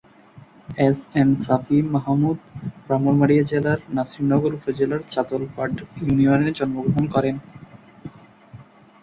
S, 0.79 0.99
M, 1.15 1.29
Shafi 1.45 1.77
Mahmud 1.93 2.37
Brahmanbaria 2.85 3.43
জেলার 3.43 3.79
নাসিরনগর 3.95 4.51
উপজেলার 4.55 5.01
চাতলপাড় 5.09 5.73
ইউনিয়নে 5.99 6.49
জন্মগ্রহণ 6.57 7.05
করেন। 7.15 7.35